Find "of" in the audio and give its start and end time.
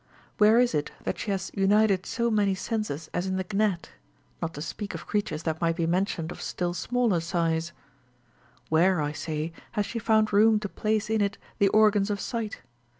4.95-5.05, 6.31-6.41, 12.09-12.19